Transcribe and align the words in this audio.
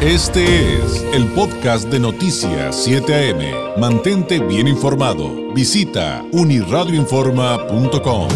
Este 0.00 0.76
es 0.76 1.02
el 1.12 1.26
podcast 1.32 1.88
de 1.88 1.98
Noticias 1.98 2.84
7 2.84 3.32
AM. 3.32 3.80
Mantente 3.80 4.38
bien 4.38 4.68
informado. 4.68 5.52
Visita 5.52 6.24
uniradioinforma.com. 6.30 8.28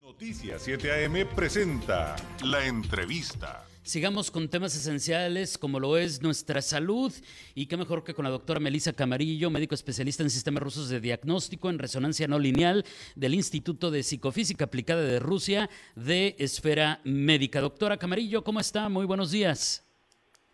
Noticias 0.00 0.62
7 0.62 1.04
AM 1.04 1.26
presenta 1.36 2.16
la 2.42 2.64
entrevista. 2.64 3.65
Sigamos 3.86 4.32
con 4.32 4.48
temas 4.48 4.74
esenciales 4.74 5.58
como 5.58 5.78
lo 5.78 5.96
es 5.96 6.20
nuestra 6.20 6.60
salud 6.60 7.12
y 7.54 7.68
qué 7.68 7.76
mejor 7.76 8.02
que 8.02 8.14
con 8.14 8.24
la 8.24 8.32
doctora 8.32 8.58
Melissa 8.58 8.92
Camarillo, 8.92 9.48
médico 9.48 9.76
especialista 9.76 10.24
en 10.24 10.30
sistemas 10.30 10.64
rusos 10.64 10.88
de 10.88 10.98
diagnóstico 10.98 11.70
en 11.70 11.78
resonancia 11.78 12.26
no 12.26 12.40
lineal 12.40 12.84
del 13.14 13.34
Instituto 13.34 13.92
de 13.92 14.02
Psicofísica 14.02 14.64
Aplicada 14.64 15.02
de 15.02 15.20
Rusia 15.20 15.70
de 15.94 16.34
Esfera 16.40 16.98
Médica. 17.04 17.60
Doctora 17.60 17.96
Camarillo, 17.96 18.42
¿cómo 18.42 18.58
está? 18.58 18.88
Muy 18.88 19.06
buenos 19.06 19.30
días. 19.30 19.86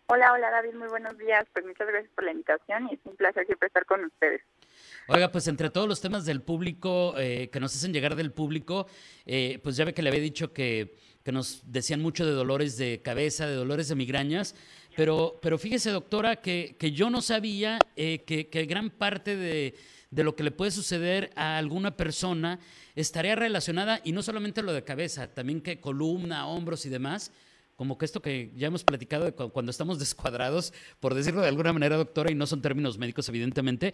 Hola, 0.05 0.31
hola 0.31 0.51
David, 0.51 0.75
muy 0.75 0.89
buenos 0.89 1.17
días. 1.17 1.43
Pues 1.53 1.65
muchas 1.65 1.87
gracias 1.87 2.13
por 2.13 2.25
la 2.25 2.33
invitación 2.33 2.87
y 2.91 2.93
es 2.93 2.99
un 3.03 3.15
placer 3.15 3.47
siempre 3.47 3.65
estar 3.65 3.87
con 3.87 4.05
ustedes. 4.05 4.43
Oiga, 5.07 5.31
pues 5.31 5.47
entre 5.47 5.69
todos 5.69 5.87
los 5.87 5.99
temas 6.01 6.25
del 6.25 6.41
público, 6.41 7.15
eh, 7.17 7.49
que 7.51 7.59
nos 7.59 7.75
hacen 7.75 7.91
llegar 7.93 8.15
del 8.15 8.31
público, 8.31 8.87
eh, 9.25 9.59
pues 9.61 9.75
ya 9.75 9.85
ve 9.85 9.93
que 9.93 10.01
le 10.01 10.09
había 10.09 10.21
dicho 10.21 10.53
que 10.53 10.95
que 11.23 11.31
nos 11.31 11.61
decían 11.65 12.01
mucho 12.01 12.25
de 12.25 12.33
dolores 12.33 12.77
de 12.77 13.01
cabeza, 13.01 13.47
de 13.47 13.55
dolores 13.55 13.87
de 13.87 13.95
migrañas, 13.95 14.55
pero, 14.95 15.39
pero 15.41 15.57
fíjese, 15.57 15.89
doctora, 15.89 16.35
que, 16.37 16.75
que 16.77 16.91
yo 16.91 17.09
no 17.09 17.21
sabía 17.21 17.79
eh, 17.95 18.23
que, 18.27 18.49
que, 18.49 18.65
gran 18.65 18.89
parte 18.89 19.35
de, 19.35 19.73
de, 20.11 20.23
lo 20.23 20.35
que 20.35 20.43
le 20.43 20.51
puede 20.51 20.71
suceder 20.71 21.31
a 21.35 21.57
alguna 21.57 21.95
persona 21.95 22.59
estaría 22.95 23.35
relacionada, 23.35 24.01
y 24.03 24.11
no 24.11 24.21
solamente 24.21 24.61
lo 24.61 24.73
de 24.73 24.83
cabeza, 24.83 25.27
también 25.27 25.61
que 25.61 25.79
columna, 25.79 26.45
hombros 26.45 26.85
y 26.85 26.89
demás, 26.89 27.31
como 27.75 27.97
que 27.97 28.05
esto 28.05 28.21
que 28.21 28.51
ya 28.55 28.67
hemos 28.67 28.83
platicado 28.83 29.25
de 29.25 29.31
cuando 29.31 29.71
estamos 29.71 29.97
descuadrados, 29.99 30.73
por 30.99 31.13
decirlo 31.15 31.41
de 31.41 31.47
alguna 31.47 31.73
manera, 31.73 31.95
doctora, 31.95 32.31
y 32.31 32.35
no 32.35 32.45
son 32.45 32.61
términos 32.61 32.97
médicos, 32.97 33.29
evidentemente, 33.29 33.93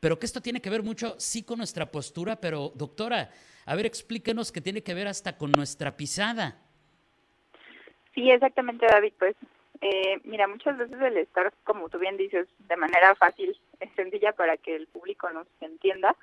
pero 0.00 0.18
que 0.18 0.26
esto 0.26 0.40
tiene 0.40 0.60
que 0.60 0.70
ver 0.70 0.82
mucho, 0.82 1.14
sí, 1.20 1.44
con 1.44 1.58
nuestra 1.58 1.90
postura, 1.90 2.36
pero 2.36 2.72
doctora, 2.74 3.30
a 3.66 3.74
ver, 3.76 3.86
explíquenos 3.86 4.50
que 4.50 4.60
tiene 4.60 4.82
que 4.82 4.94
ver 4.94 5.06
hasta 5.06 5.36
con 5.36 5.52
nuestra 5.52 5.96
pisada. 5.96 6.58
Sí, 8.14 8.30
exactamente, 8.30 8.86
David. 8.86 9.12
Pues 9.18 9.36
eh, 9.82 10.20
mira, 10.24 10.48
muchas 10.48 10.76
veces 10.78 11.00
el 11.00 11.18
estar, 11.18 11.52
como 11.64 11.88
tú 11.88 11.98
bien 11.98 12.16
dices, 12.16 12.48
de 12.58 12.76
manera 12.76 13.14
fácil, 13.14 13.56
es 13.78 13.90
sencilla 13.94 14.32
para 14.32 14.56
que 14.56 14.74
el 14.74 14.86
público 14.86 15.30
nos 15.30 15.46
entienda, 15.60 16.16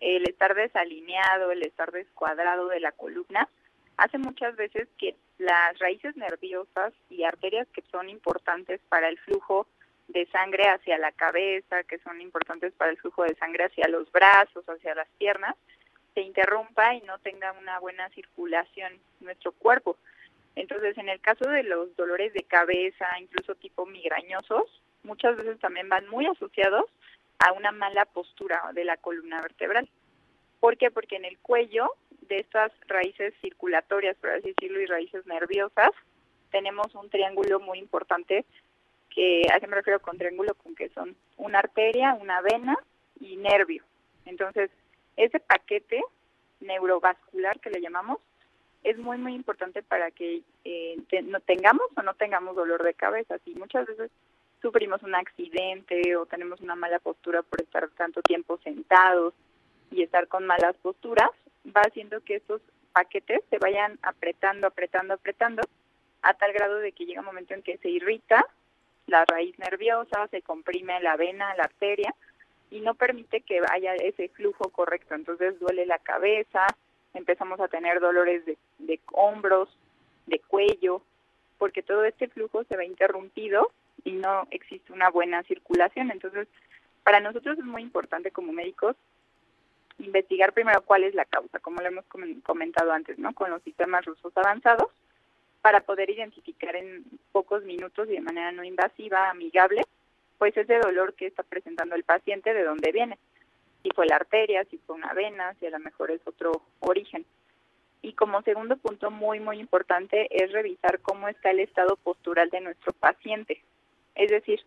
el 0.00 0.28
estar 0.28 0.54
desalineado, 0.54 1.52
el 1.52 1.62
estar 1.62 1.92
descuadrado 1.92 2.68
de 2.68 2.80
la 2.80 2.92
columna, 2.92 3.48
hace 3.96 4.18
muchas 4.18 4.56
veces 4.56 4.88
que 4.98 5.14
las 5.38 5.78
raíces 5.78 6.16
nerviosas 6.16 6.92
y 7.08 7.24
arterias 7.24 7.68
que 7.72 7.82
son 7.90 8.08
importantes 8.08 8.80
para 8.88 9.08
el 9.08 9.18
flujo 9.18 9.66
de 10.12 10.26
sangre 10.26 10.68
hacia 10.68 10.98
la 10.98 11.12
cabeza, 11.12 11.84
que 11.84 11.98
son 11.98 12.20
importantes 12.20 12.72
para 12.72 12.90
el 12.90 12.98
flujo 12.98 13.22
de 13.22 13.34
sangre 13.36 13.64
hacia 13.64 13.88
los 13.88 14.10
brazos, 14.10 14.64
hacia 14.68 14.94
las 14.94 15.08
piernas, 15.18 15.54
se 16.14 16.22
interrumpa 16.22 16.94
y 16.94 17.00
no 17.02 17.18
tenga 17.18 17.52
una 17.52 17.78
buena 17.78 18.08
circulación 18.10 18.98
nuestro 19.20 19.52
cuerpo. 19.52 19.96
Entonces, 20.56 20.98
en 20.98 21.08
el 21.08 21.20
caso 21.20 21.48
de 21.48 21.62
los 21.62 21.94
dolores 21.96 22.32
de 22.32 22.42
cabeza, 22.42 23.06
incluso 23.20 23.54
tipo 23.54 23.86
migrañosos, 23.86 24.82
muchas 25.04 25.36
veces 25.36 25.58
también 25.60 25.88
van 25.88 26.08
muy 26.08 26.26
asociados 26.26 26.86
a 27.38 27.52
una 27.52 27.70
mala 27.70 28.04
postura 28.04 28.60
de 28.74 28.84
la 28.84 28.96
columna 28.96 29.40
vertebral. 29.40 29.88
¿Por 30.58 30.76
qué? 30.76 30.90
Porque 30.90 31.16
en 31.16 31.24
el 31.24 31.38
cuello 31.38 31.94
de 32.22 32.38
estas 32.38 32.72
raíces 32.86 33.32
circulatorias, 33.40 34.16
por 34.16 34.30
así 34.30 34.48
decirlo, 34.48 34.80
y 34.80 34.86
raíces 34.86 35.24
nerviosas, 35.26 35.90
tenemos 36.50 36.94
un 36.94 37.08
triángulo 37.08 37.60
muy 37.60 37.78
importante 37.78 38.44
que 39.14 39.42
a 39.52 39.60
qué 39.60 39.66
me 39.66 39.76
refiero 39.76 40.00
con 40.00 40.16
triángulo 40.16 40.54
con 40.54 40.74
que 40.74 40.88
son 40.90 41.16
una 41.36 41.58
arteria, 41.58 42.14
una 42.14 42.40
vena 42.40 42.76
y 43.20 43.36
nervio. 43.36 43.84
Entonces, 44.24 44.70
ese 45.16 45.40
paquete 45.40 46.02
neurovascular 46.60 47.60
que 47.60 47.70
le 47.70 47.80
llamamos 47.80 48.18
es 48.82 48.96
muy, 48.98 49.18
muy 49.18 49.34
importante 49.34 49.82
para 49.82 50.10
que 50.10 50.42
eh, 50.64 50.96
no 51.24 51.40
tengamos 51.40 51.86
o 51.96 52.02
no 52.02 52.14
tengamos 52.14 52.56
dolor 52.56 52.82
de 52.82 52.94
cabeza. 52.94 53.38
Si 53.44 53.54
muchas 53.54 53.86
veces 53.86 54.10
sufrimos 54.62 55.02
un 55.02 55.14
accidente 55.14 56.16
o 56.16 56.26
tenemos 56.26 56.60
una 56.60 56.76
mala 56.76 56.98
postura 56.98 57.42
por 57.42 57.60
estar 57.60 57.88
tanto 57.90 58.22
tiempo 58.22 58.58
sentados 58.62 59.34
y 59.90 60.02
estar 60.02 60.28
con 60.28 60.46
malas 60.46 60.76
posturas, 60.76 61.30
va 61.66 61.82
haciendo 61.82 62.20
que 62.22 62.36
estos 62.36 62.62
paquetes 62.92 63.42
se 63.50 63.58
vayan 63.58 63.98
apretando, 64.02 64.66
apretando, 64.66 65.14
apretando, 65.14 65.62
a 66.22 66.34
tal 66.34 66.52
grado 66.52 66.78
de 66.78 66.92
que 66.92 67.04
llega 67.04 67.20
un 67.20 67.26
momento 67.26 67.54
en 67.54 67.62
que 67.62 67.78
se 67.78 67.88
irrita 67.88 68.46
la 69.10 69.24
raíz 69.24 69.58
nerviosa, 69.58 70.28
se 70.28 70.42
comprime 70.42 71.00
la 71.00 71.16
vena, 71.16 71.54
la 71.56 71.64
arteria, 71.64 72.14
y 72.70 72.80
no 72.80 72.94
permite 72.94 73.40
que 73.40 73.60
haya 73.70 73.94
ese 73.96 74.28
flujo 74.28 74.70
correcto. 74.70 75.14
Entonces 75.14 75.58
duele 75.58 75.84
la 75.86 75.98
cabeza, 75.98 76.66
empezamos 77.14 77.60
a 77.60 77.68
tener 77.68 78.00
dolores 78.00 78.46
de, 78.46 78.56
de 78.78 79.00
hombros, 79.12 79.68
de 80.26 80.38
cuello, 80.38 81.02
porque 81.58 81.82
todo 81.82 82.04
este 82.04 82.28
flujo 82.28 82.64
se 82.64 82.76
ve 82.76 82.86
interrumpido 82.86 83.72
y 84.04 84.12
no 84.12 84.46
existe 84.50 84.92
una 84.92 85.10
buena 85.10 85.42
circulación. 85.42 86.10
Entonces, 86.10 86.48
para 87.02 87.20
nosotros 87.20 87.58
es 87.58 87.64
muy 87.64 87.82
importante 87.82 88.30
como 88.30 88.52
médicos 88.52 88.96
investigar 89.98 90.52
primero 90.52 90.82
cuál 90.82 91.04
es 91.04 91.14
la 91.14 91.24
causa, 91.24 91.58
como 91.58 91.80
lo 91.80 91.88
hemos 91.88 92.04
comentado 92.42 92.92
antes, 92.92 93.18
¿no? 93.18 93.34
Con 93.34 93.50
los 93.50 93.62
sistemas 93.62 94.04
rusos 94.04 94.32
avanzados, 94.36 94.88
para 95.62 95.80
poder 95.80 96.10
identificar 96.10 96.74
en 96.76 97.04
pocos 97.32 97.64
minutos 97.64 98.08
y 98.08 98.12
de 98.12 98.20
manera 98.20 98.52
no 98.52 98.64
invasiva, 98.64 99.30
amigable, 99.30 99.82
pues 100.38 100.56
ese 100.56 100.78
dolor 100.78 101.14
que 101.14 101.26
está 101.26 101.42
presentando 101.42 101.94
el 101.94 102.04
paciente, 102.04 102.54
de 102.54 102.64
dónde 102.64 102.92
viene 102.92 103.18
si 103.82 103.90
fue 103.90 104.06
la 104.06 104.16
arteria, 104.16 104.64
si 104.64 104.78
fue 104.78 104.96
una 104.96 105.12
vena, 105.12 105.54
si 105.54 105.66
a 105.66 105.70
lo 105.70 105.78
mejor 105.78 106.10
es 106.10 106.20
otro 106.26 106.62
origen. 106.80 107.24
Y 108.02 108.14
como 108.14 108.42
segundo 108.42 108.76
punto 108.76 109.10
muy, 109.10 109.40
muy 109.40 109.58
importante 109.58 110.28
es 110.30 110.52
revisar 110.52 111.00
cómo 111.00 111.28
está 111.28 111.50
el 111.50 111.60
estado 111.60 111.96
postural 111.96 112.50
de 112.50 112.60
nuestro 112.60 112.92
paciente. 112.92 113.62
Es 114.14 114.30
decir, 114.30 114.60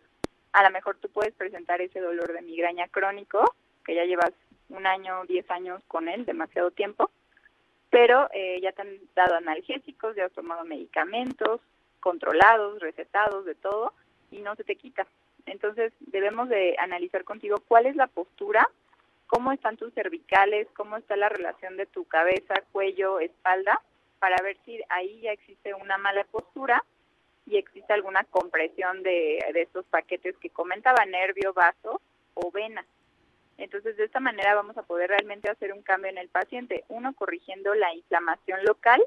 a 0.52 0.64
lo 0.64 0.70
mejor 0.72 0.98
tú 0.98 1.10
puedes 1.10 1.34
presentar 1.34 1.82
ese 1.82 2.00
dolor 2.00 2.32
de 2.34 2.42
migraña 2.42 2.88
crónico, 2.88 3.56
que 3.86 3.96
ya 3.96 4.06
llevas 4.06 4.34
un 4.70 4.86
año, 4.86 5.26
diez 5.28 5.50
años 5.50 5.82
con 5.88 6.08
él, 6.08 6.26
demasiado 6.26 6.72
tiempo, 6.72 7.12
pero 7.94 8.28
eh, 8.34 8.60
ya 8.60 8.72
te 8.72 8.82
han 8.82 8.98
dado 9.14 9.36
analgésicos, 9.36 10.16
ya 10.16 10.26
has 10.26 10.32
tomado 10.32 10.66
medicamentos 10.66 11.62
controlados, 12.00 12.80
recetados, 12.80 13.46
de 13.46 13.54
todo, 13.54 13.94
y 14.32 14.40
no 14.40 14.56
se 14.56 14.64
te 14.64 14.78
quita. 14.78 15.06
Entonces 15.46 15.94
debemos 16.00 16.50
de 16.50 16.76
analizar 16.80 17.24
contigo 17.24 17.58
cuál 17.68 17.86
es 17.86 17.96
la 17.96 18.08
postura 18.08 18.68
cómo 19.28 19.52
están 19.52 19.78
tus 19.78 19.94
cervicales, 19.94 20.68
cómo 20.76 20.98
está 20.98 21.16
la 21.16 21.30
relación 21.30 21.78
de 21.78 21.88
tu 21.88 22.06
cabeza, 22.06 22.54
cuello, 22.72 23.20
espalda, 23.20 23.82
para 24.20 24.36
ver 24.44 24.58
si 24.66 24.80
ahí 24.90 25.22
ya 25.22 25.32
existe 25.32 25.74
una 25.74 25.98
mala 25.98 26.24
postura 26.26 26.84
y 27.46 27.58
existe 27.58 27.94
alguna 27.94 28.24
compresión 28.26 29.04
de, 29.04 29.44
de 29.54 29.62
estos 29.64 29.86
paquetes 29.86 30.38
que 30.38 30.50
comentaba, 30.50 31.06
nervio, 31.06 31.52
vaso 31.52 32.00
o 32.36 32.52
vena. 32.52 32.86
Entonces, 33.58 33.98
de 33.98 34.06
esta 34.06 34.20
manera 34.20 34.56
vamos 34.56 34.78
a 34.78 34.84
poder 34.84 35.10
realmente 35.10 35.50
hacer 35.50 35.74
un 35.74 35.82
cambio 35.82 36.10
en 36.10 36.18
el 36.18 36.30
paciente. 36.30 36.84
Uno, 36.90 37.14
corrigiendo 37.14 37.74
la 37.76 37.94
inflamación 37.94 38.64
local 38.64 39.04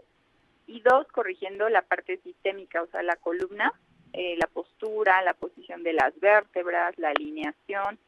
y 0.66 0.80
dos, 0.80 1.06
corrigiendo 1.08 1.68
la 1.68 1.82
parte 1.82 2.18
sistémica, 2.18 2.82
o 2.82 2.86
sea, 2.86 3.02
la 3.02 3.16
columna, 3.16 3.72
eh, 4.12 4.36
la 4.38 4.46
postura, 4.46 5.22
la 5.22 5.34
posición 5.34 5.82
de 5.82 5.92
las 5.92 6.18
vértebras, 6.20 6.96
la 6.98 7.10
alineación, 7.10 7.98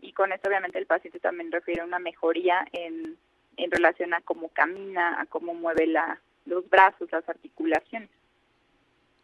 y 0.00 0.12
con 0.12 0.32
esto 0.32 0.48
obviamente 0.48 0.78
el 0.78 0.86
paciente 0.86 1.20
también 1.20 1.50
refiere 1.50 1.80
a 1.80 1.84
una 1.84 1.98
mejoría 1.98 2.66
en, 2.72 3.16
en 3.56 3.70
relación 3.70 4.14
a 4.14 4.20
cómo 4.20 4.48
camina, 4.50 5.20
a 5.20 5.26
cómo 5.26 5.54
mueve 5.54 5.86
la, 5.86 6.20
los 6.44 6.68
brazos, 6.68 7.10
las 7.10 7.28
articulaciones. 7.28 8.10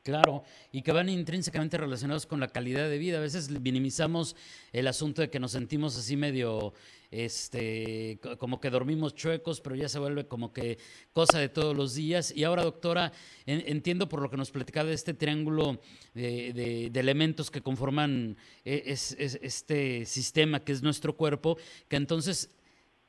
Claro, 0.03 0.43
y 0.73 0.83
que 0.83 0.91
van 0.91 1.09
intrínsecamente 1.09 1.79
relacionados 1.79 2.27
con 2.27 2.41
la 2.41 2.49
calidad 2.49 2.89
de 2.89 2.99
vida. 2.99 3.19
A 3.19 3.21
veces 3.21 3.49
minimizamos 3.49 4.35
el 4.73 4.89
asunto 4.89 5.23
de 5.23 5.31
que 5.31 5.39
nos 5.39 5.53
sentimos 5.53 5.97
así 5.97 6.17
medio, 6.17 6.75
este, 7.13 8.19
como 8.41 8.61
que 8.61 8.69
dormimos 8.69 9.15
chuecos, 9.15 9.61
pero 9.61 9.77
ya 9.77 9.89
se 9.89 10.01
vuelve 10.01 10.27
como 10.27 10.53
que 10.53 10.79
cosa 11.13 11.39
de 11.39 11.49
todos 11.49 11.77
los 11.77 11.95
días. 11.95 12.33
Y 12.35 12.43
ahora, 12.43 12.65
doctora, 12.65 13.13
entiendo 13.47 14.09
por 14.09 14.21
lo 14.21 14.29
que 14.29 14.37
nos 14.37 14.51
platicaba 14.51 14.89
de 14.89 14.97
este 14.97 15.15
triángulo 15.15 15.81
de, 16.15 16.91
elementos 16.93 17.53
que 17.53 17.63
conforman 17.63 18.37
eh, 18.65 18.83
este 18.87 20.05
sistema 20.05 20.65
que 20.65 20.73
es 20.73 20.83
nuestro 20.83 21.17
cuerpo, 21.17 21.59
que 21.87 21.95
entonces 21.95 22.51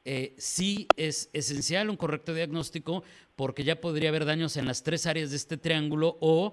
eh, 0.05 0.35
sí 0.37 0.85
es 0.97 1.29
esencial 1.31 1.89
un 1.89 1.95
correcto 1.95 2.33
diagnóstico 2.33 3.03
porque 3.37 3.63
ya 3.63 3.79
podría 3.79 4.09
haber 4.09 4.25
daños 4.25 4.57
en 4.57 4.65
las 4.65 4.83
tres 4.83 5.05
áreas 5.05 5.29
de 5.29 5.37
este 5.37 5.55
triángulo 5.55 6.17
o 6.19 6.51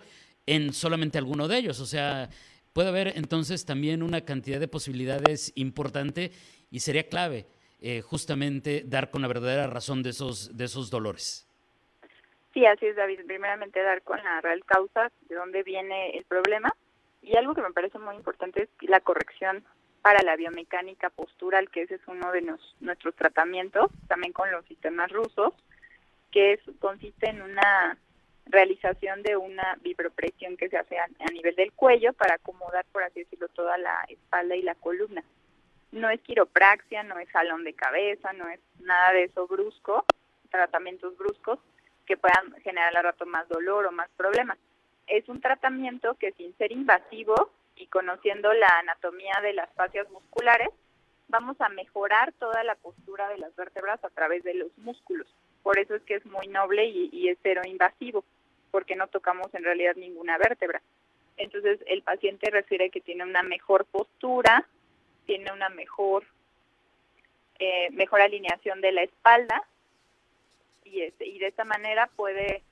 en 0.50 0.72
solamente 0.72 1.16
alguno 1.16 1.46
de 1.46 1.58
ellos. 1.58 1.80
O 1.80 1.86
sea, 1.86 2.28
puede 2.72 2.88
haber 2.88 3.16
entonces 3.16 3.64
también 3.64 4.02
una 4.02 4.22
cantidad 4.22 4.58
de 4.58 4.66
posibilidades 4.66 5.52
importante 5.54 6.32
y 6.72 6.80
sería 6.80 7.08
clave 7.08 7.46
eh, 7.80 8.02
justamente 8.02 8.82
dar 8.84 9.10
con 9.10 9.22
la 9.22 9.28
verdadera 9.28 9.68
razón 9.68 10.02
de 10.02 10.10
esos, 10.10 10.56
de 10.56 10.64
esos 10.64 10.90
dolores. 10.90 11.46
Sí, 12.52 12.66
así 12.66 12.86
es, 12.86 12.96
David. 12.96 13.20
Primeramente 13.26 13.80
dar 13.80 14.02
con 14.02 14.18
la 14.24 14.40
real 14.40 14.64
causa 14.64 15.12
de 15.28 15.36
dónde 15.36 15.62
viene 15.62 16.16
el 16.18 16.24
problema. 16.24 16.74
Y 17.22 17.36
algo 17.36 17.54
que 17.54 17.62
me 17.62 17.72
parece 17.72 17.98
muy 18.00 18.16
importante 18.16 18.64
es 18.64 18.68
la 18.80 18.98
corrección 18.98 19.64
para 20.02 20.22
la 20.22 20.34
biomecánica 20.34 21.10
postural, 21.10 21.70
que 21.70 21.82
ese 21.82 21.96
es 21.96 22.00
uno 22.08 22.32
de 22.32 22.56
nuestros 22.80 23.14
tratamientos, 23.14 23.92
también 24.08 24.32
con 24.32 24.50
los 24.50 24.64
sistemas 24.64 25.12
rusos, 25.12 25.52
que 26.32 26.54
es, 26.54 26.60
consiste 26.80 27.28
en 27.28 27.42
una 27.42 27.98
realización 28.50 29.22
de 29.22 29.36
una 29.36 29.76
vibropresión 29.82 30.56
que 30.56 30.68
se 30.68 30.76
hace 30.76 30.98
a, 30.98 31.06
nivel 31.32 31.54
del 31.56 31.72
cuello 31.72 32.12
para 32.12 32.34
acomodar, 32.34 32.84
por 32.92 33.02
así 33.02 33.20
decirlo, 33.20 33.48
toda 33.48 33.78
la 33.78 34.04
espalda 34.08 34.56
y 34.56 34.62
la 34.62 34.74
columna. 34.74 35.22
No 35.92 36.08
es 36.10 36.20
quiropraxia, 36.20 37.02
no 37.02 37.18
es 37.18 37.28
jalón 37.30 37.64
de 37.64 37.74
cabeza, 37.74 38.32
no 38.32 38.48
es 38.48 38.60
nada 38.80 39.12
de 39.12 39.24
eso 39.24 39.46
brusco, 39.46 40.04
tratamientos 40.50 41.16
bruscos 41.16 41.58
que 42.06 42.16
puedan 42.16 42.52
generar 42.62 42.96
al 42.96 43.04
rato 43.04 43.26
más 43.26 43.48
dolor 43.48 43.86
o 43.86 43.92
más 43.92 44.08
problemas. 44.16 44.58
Es 45.06 45.28
un 45.28 45.40
tratamiento 45.40 46.14
que 46.14 46.32
sin 46.32 46.56
ser 46.56 46.72
invasivo 46.72 47.50
y 47.76 47.86
conociendo 47.86 48.52
la 48.52 48.68
anatomía 48.80 49.40
de 49.42 49.54
las 49.54 49.70
fascias 49.74 50.08
musculares, 50.10 50.68
vamos 51.30 51.60
a 51.60 51.68
mejorar 51.68 52.32
toda 52.32 52.62
la 52.64 52.74
postura 52.74 53.28
de 53.28 53.38
las 53.38 53.54
vértebras 53.56 54.02
a 54.04 54.10
través 54.10 54.44
de 54.44 54.54
los 54.54 54.76
músculos. 54.78 55.26
Por 55.62 55.78
eso 55.78 55.94
es 55.94 56.02
que 56.02 56.16
es 56.16 56.26
muy 56.26 56.46
noble 56.48 56.86
y, 56.86 57.28
es 57.28 57.38
cero 57.42 57.62
invasivo, 57.64 58.24
porque 58.70 58.96
no 58.96 59.08
tocamos 59.08 59.52
en 59.54 59.64
realidad 59.64 59.96
ninguna 59.96 60.38
vértebra. 60.38 60.80
Entonces 61.36 61.80
el 61.86 62.02
paciente 62.02 62.50
refiere 62.50 62.90
que 62.90 63.00
tiene 63.00 63.24
una 63.24 63.42
mejor 63.42 63.86
postura, 63.86 64.66
tiene 65.26 65.52
una 65.52 65.68
mejor, 65.68 66.24
eh, 67.58 67.88
mejor 67.92 68.20
alineación 68.20 68.80
de 68.80 68.92
la 68.92 69.02
espalda 69.02 69.62
y, 70.84 71.02
este, 71.02 71.26
y 71.26 71.38
de 71.38 71.46
esta 71.46 71.64
manera 71.64 72.08
puede, 72.16 72.62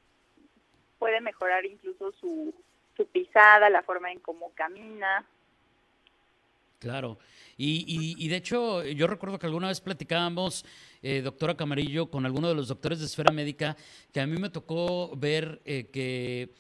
puede 0.99 1.21
mejorar 1.21 1.65
incluso 1.65 2.13
su, 2.13 2.55
su 2.97 3.07
pisada, 3.07 3.71
la 3.71 3.83
forma 3.83 4.13
en 4.13 4.21
cómo 4.21 4.53
camina. 4.55 5.25
Claro. 6.79 7.19
Y, 7.57 8.15
y, 8.17 8.29
de 8.29 8.37
hecho, 8.37 8.85
yo 8.85 9.09
recuerdo 9.09 9.39
que 9.39 9.47
alguna 9.47 9.67
vez 9.69 9.81
platicábamos, 9.81 10.65
eh, 11.03 11.23
doctora 11.23 11.57
Camarillo, 11.57 12.09
con 12.09 12.25
alguno 12.25 12.49
de 12.49 12.55
los 12.55 12.69
doctores 12.69 13.01
de 13.01 13.07
esfera 13.07 13.33
médica, 13.33 13.77
que 14.13 14.21
a 14.21 14.27
mí 14.27 14.39
me 14.39 14.49
tocó 14.49 15.17
ver 15.17 15.61
eh, 15.65 15.89
que, 15.93 16.55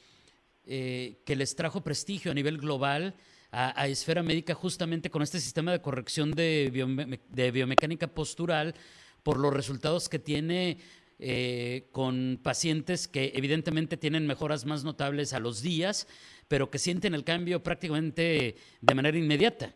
eh, 0.67 1.21
que 1.25 1.37
les 1.37 1.55
trajo 1.55 1.85
prestigio 1.85 2.33
a 2.33 2.35
nivel 2.35 2.59
global 2.59 3.15
a, 3.51 3.87
esfera 3.89 4.23
médica 4.23 4.55
justamente 4.55 5.09
con 5.09 5.23
este 5.23 5.41
sistema 5.41 5.73
de 5.73 5.81
corrección 5.81 6.33
de, 6.33 7.19
de 7.31 7.51
biomecánica 7.51 8.07
postural 8.07 8.75
por 9.23 9.39
los 9.39 9.55
resultados 9.55 10.09
que 10.09 10.19
tiene 10.19 10.79
eh, 11.21 11.89
con 11.91 12.39
pacientes 12.41 13.09
que 13.09 13.33
evidentemente 13.35 13.97
tienen 13.97 14.27
mejoras 14.27 14.65
más 14.67 14.85
notables 14.85 15.33
a 15.33 15.41
los 15.41 15.63
días, 15.63 16.07
pero 16.47 16.71
que 16.71 16.79
sienten 16.79 17.13
el 17.13 17.25
cambio 17.25 17.61
prácticamente 17.61 18.55
de 18.81 18.95
manera 18.95 19.19
inmediata. 19.19 19.75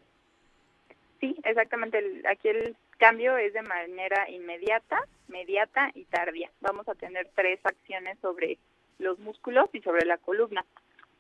Sí, 1.23 1.37
exactamente. 1.45 2.03
aquí 2.29 2.49
el 2.49 2.77
cambio 2.99 3.37
es 3.37 3.53
de 3.53 3.63
manera 3.63 4.29
inmediata, 4.29 5.07
mediata 5.29 5.93
y 5.95 6.05
tardía. 6.07 6.51
Vamos 6.61 6.89
a 6.89 6.97
tener 6.97 7.31
tres 7.37 7.61
acciones 7.63 8.19
sobre 8.21 8.59
los 8.99 9.21
músculos 9.21 9.71
y 9.73 9.81
sobre 9.83 10.05
la 10.05 10.19
columna. 10.19 10.65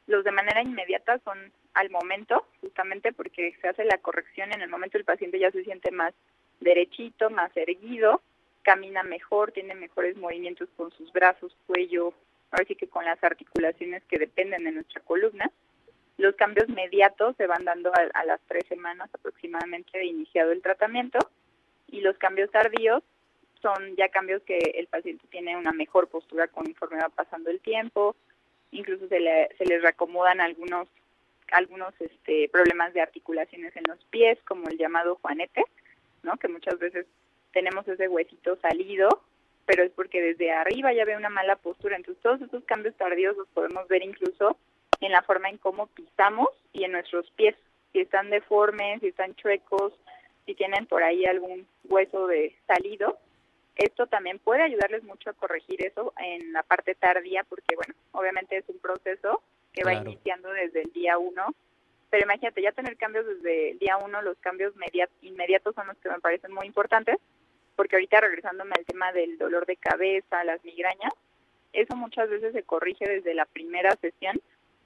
Los 0.08 0.24
de 0.24 0.32
manera 0.32 0.60
inmediata 0.60 1.20
son 1.20 1.52
al 1.74 1.88
momento, 1.90 2.44
justamente 2.60 3.12
porque 3.12 3.56
se 3.60 3.68
hace 3.68 3.84
la 3.84 3.98
corrección 3.98 4.52
en 4.52 4.60
el 4.62 4.68
momento 4.68 4.98
el 4.98 5.04
paciente 5.04 5.38
ya 5.38 5.52
se 5.52 5.62
siente 5.62 5.92
más 5.92 6.14
derechito, 6.58 7.30
más 7.30 7.56
erguido, 7.56 8.22
camina 8.62 9.04
mejor, 9.04 9.52
tiene 9.52 9.76
mejores 9.76 10.16
movimientos 10.16 10.68
con 10.76 10.90
sus 10.90 11.12
brazos, 11.12 11.56
cuello, 11.68 12.12
ahora 12.50 12.64
sí 12.66 12.74
que 12.74 12.88
con 12.88 13.04
las 13.04 13.22
articulaciones 13.22 14.02
que 14.08 14.18
dependen 14.18 14.64
de 14.64 14.72
nuestra 14.72 15.00
columna. 15.02 15.48
Los 16.22 16.36
cambios 16.36 16.68
mediatos 16.68 17.34
se 17.36 17.48
van 17.48 17.64
dando 17.64 17.90
a, 17.92 18.24
las 18.24 18.40
tres 18.46 18.64
semanas 18.68 19.10
aproximadamente 19.12 19.98
de 19.98 20.04
iniciado 20.04 20.52
el 20.52 20.62
tratamiento 20.62 21.18
y 21.88 22.00
los 22.00 22.16
cambios 22.16 22.48
tardíos 22.52 23.02
son 23.60 23.96
ya 23.96 24.08
cambios 24.08 24.40
que 24.44 24.56
el 24.76 24.86
paciente 24.86 25.26
tiene 25.30 25.56
una 25.56 25.72
mejor 25.72 26.06
postura 26.06 26.46
conforme 26.46 27.02
va 27.02 27.08
pasando 27.08 27.50
el 27.50 27.58
tiempo, 27.58 28.14
incluso 28.70 29.08
se 29.08 29.18
le, 29.18 29.48
se 29.58 29.64
les 29.64 29.82
reacomodan 29.82 30.40
algunos 30.40 30.86
algunos 31.50 31.92
este, 32.00 32.48
problemas 32.50 32.94
de 32.94 33.00
articulaciones 33.00 33.74
en 33.74 33.82
los 33.88 33.98
pies, 34.04 34.38
como 34.44 34.68
el 34.68 34.78
llamado 34.78 35.16
juanete, 35.16 35.64
¿no? 36.22 36.36
que 36.36 36.46
muchas 36.46 36.78
veces 36.78 37.04
tenemos 37.52 37.88
ese 37.88 38.06
huesito 38.06 38.54
salido, 38.60 39.08
pero 39.66 39.82
es 39.82 39.90
porque 39.90 40.22
desde 40.22 40.52
arriba 40.52 40.92
ya 40.92 41.04
ve 41.04 41.16
una 41.16 41.30
mala 41.30 41.56
postura. 41.56 41.96
Entonces 41.96 42.22
todos 42.22 42.40
esos 42.42 42.62
cambios 42.62 42.94
tardíos 42.94 43.36
los 43.36 43.48
podemos 43.48 43.88
ver 43.88 44.04
incluso 44.04 44.56
en 45.06 45.12
la 45.12 45.22
forma 45.22 45.48
en 45.48 45.58
cómo 45.58 45.86
pisamos 45.88 46.48
y 46.72 46.84
en 46.84 46.92
nuestros 46.92 47.30
pies. 47.32 47.54
Si 47.92 48.00
están 48.00 48.30
deformes, 48.30 49.00
si 49.00 49.08
están 49.08 49.34
chuecos, 49.34 49.92
si 50.46 50.54
tienen 50.54 50.86
por 50.86 51.02
ahí 51.02 51.24
algún 51.26 51.66
hueso 51.84 52.26
de 52.26 52.54
salido, 52.66 53.18
esto 53.76 54.06
también 54.06 54.38
puede 54.38 54.62
ayudarles 54.62 55.02
mucho 55.04 55.30
a 55.30 55.34
corregir 55.34 55.84
eso 55.84 56.12
en 56.18 56.52
la 56.52 56.62
parte 56.62 56.94
tardía, 56.94 57.44
porque 57.44 57.76
bueno, 57.76 57.94
obviamente 58.12 58.56
es 58.56 58.64
un 58.68 58.78
proceso 58.78 59.42
que 59.72 59.84
va 59.84 59.94
iniciando 59.94 60.50
desde 60.50 60.82
el 60.82 60.92
día 60.92 61.18
uno 61.18 61.54
pero 62.12 62.24
imagínate, 62.24 62.60
ya 62.60 62.72
tener 62.72 62.98
cambios 62.98 63.26
desde 63.26 63.70
el 63.70 63.78
día 63.78 63.96
uno, 63.96 64.20
los 64.20 64.36
cambios 64.36 64.74
inmediatos 65.22 65.74
son 65.74 65.86
los 65.86 65.96
que 65.96 66.10
me 66.10 66.20
parecen 66.20 66.52
muy 66.52 66.66
importantes, 66.66 67.16
porque 67.74 67.96
ahorita 67.96 68.20
regresándome 68.20 68.72
al 68.76 68.84
tema 68.84 69.12
del 69.12 69.38
dolor 69.38 69.64
de 69.64 69.76
cabeza, 69.76 70.44
las 70.44 70.62
migrañas, 70.62 71.14
eso 71.72 71.96
muchas 71.96 72.28
veces 72.28 72.52
se 72.52 72.64
corrige 72.64 73.08
desde 73.08 73.32
la 73.32 73.46
primera 73.46 73.96
sesión 73.96 74.38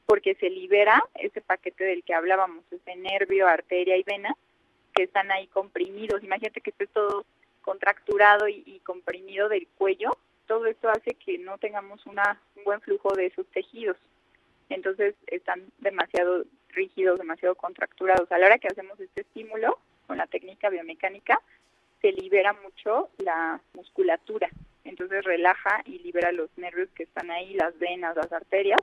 porque 0.06 0.36
se 0.36 0.48
libera 0.48 1.02
ese 1.14 1.40
paquete 1.40 1.84
del 1.84 2.04
que 2.04 2.14
hablábamos, 2.14 2.64
ese 2.70 2.96
nervio, 2.96 3.46
arteria 3.46 3.96
y 3.96 4.04
vena 4.04 4.34
que 4.94 5.02
están 5.02 5.30
ahí 5.30 5.46
comprimidos. 5.48 6.24
Imagínate 6.24 6.60
que 6.60 6.70
esté 6.70 6.86
todo 6.86 7.26
contracturado 7.60 8.48
y, 8.48 8.80
comprimido 8.84 9.48
del 9.48 9.66
cuello. 9.76 10.16
Todo 10.46 10.66
esto 10.66 10.88
hace 10.88 11.14
que 11.14 11.38
no 11.38 11.58
tengamos 11.58 12.06
una, 12.06 12.40
un 12.56 12.64
buen 12.64 12.80
flujo 12.80 13.12
de 13.14 13.26
esos 13.26 13.46
tejidos. 13.48 13.96
Entonces 14.68 15.14
están 15.26 15.64
demasiado 15.78 16.44
rígidos, 16.70 17.18
demasiado 17.18 17.56
contracturados. 17.56 18.30
A 18.30 18.38
la 18.38 18.46
hora 18.46 18.58
que 18.58 18.68
hacemos 18.68 18.98
este 19.00 19.22
estímulo 19.22 19.78
con 20.06 20.18
la 20.18 20.28
técnica 20.28 20.70
biomecánica, 20.70 21.40
se 22.00 22.12
libera 22.12 22.52
mucho 22.52 23.10
la 23.18 23.60
musculatura. 23.74 24.48
Entonces 24.84 25.24
relaja 25.24 25.82
y 25.84 25.98
libera 25.98 26.30
los 26.30 26.48
nervios 26.56 26.88
que 26.94 27.02
están 27.02 27.30
ahí, 27.32 27.54
las 27.54 27.76
venas, 27.80 28.16
las 28.16 28.32
arterias. 28.32 28.80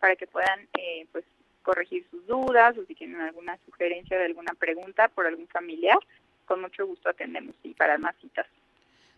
para 0.00 0.16
que 0.16 0.26
puedan 0.26 0.66
eh, 0.78 1.06
pues 1.12 1.26
corregir 1.62 2.06
sus 2.10 2.26
dudas 2.26 2.78
o 2.78 2.84
si 2.84 2.94
tienen 2.94 3.20
alguna 3.20 3.58
sugerencia 3.64 4.18
de 4.18 4.24
alguna 4.26 4.52
pregunta 4.54 5.08
por 5.08 5.26
algún 5.26 5.48
familiar, 5.48 5.98
con 6.44 6.60
mucho 6.60 6.86
gusto 6.86 7.08
atendemos 7.08 7.56
y 7.62 7.72
para 7.74 7.96
más 7.98 8.14
citas. 8.20 8.46